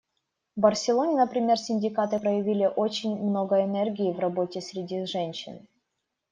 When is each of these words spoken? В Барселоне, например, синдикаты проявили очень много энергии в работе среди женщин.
В 0.55 0.59
Барселоне, 0.61 1.15
например, 1.15 1.59
синдикаты 1.59 2.17
проявили 2.17 2.65
очень 2.65 3.15
много 3.15 3.63
энергии 3.63 4.11
в 4.11 4.17
работе 4.17 4.59
среди 4.59 5.05
женщин. 5.05 5.67